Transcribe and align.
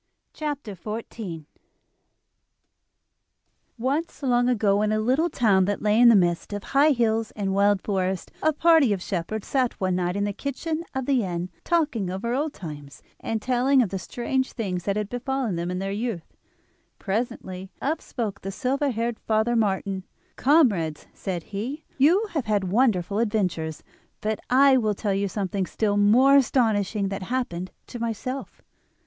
]The 0.33 0.55
Treasure 0.57 1.03
Seeker 1.11 1.45
Once, 3.77 4.23
long 4.23 4.49
ago, 4.49 4.81
in 4.81 4.91
a 4.91 4.99
little 4.99 5.29
town 5.29 5.65
that 5.65 5.83
lay 5.83 5.99
in 5.99 6.09
the 6.09 6.15
midst 6.15 6.53
of 6.53 6.63
high 6.63 6.89
hills 6.89 7.29
and 7.35 7.53
wild 7.53 7.83
forests, 7.83 8.31
a 8.41 8.51
party 8.51 8.93
of 8.93 9.01
shepherds 9.03 9.47
sat 9.47 9.79
one 9.79 9.97
night 9.97 10.15
in 10.15 10.23
the 10.23 10.33
kitchen 10.33 10.83
of 10.95 11.05
the 11.05 11.23
inn 11.23 11.51
talking 11.63 12.09
over 12.09 12.33
old 12.33 12.51
times, 12.51 13.03
and 13.19 13.43
telling 13.43 13.83
of 13.83 13.89
the 13.89 13.99
strange 13.99 14.53
things 14.53 14.85
that 14.85 14.95
had 14.95 15.07
befallen 15.07 15.55
them 15.55 15.69
in 15.69 15.77
their 15.77 15.91
youth. 15.91 16.33
Presently 16.97 17.69
up 17.79 18.01
spoke 18.01 18.41
the 18.41 18.49
silver 18.51 18.89
haired 18.89 19.19
Father 19.19 19.55
Martin. 19.55 20.03
"Comrades," 20.35 21.05
said 21.13 21.43
he, 21.43 21.85
"you 21.99 22.25
have 22.31 22.45
had 22.45 22.63
wonderful 22.63 23.19
adventures; 23.19 23.83
but 24.19 24.39
I 24.49 24.77
will 24.77 24.95
tell 24.95 25.13
you 25.13 25.27
something 25.27 25.67
still 25.67 25.95
more 25.95 26.37
astonishing 26.37 27.09
that 27.09 27.21
happened 27.21 27.69
to 27.85 27.99
myself. 27.99 28.63